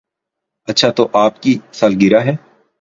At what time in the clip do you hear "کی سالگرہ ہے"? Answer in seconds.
1.43-2.35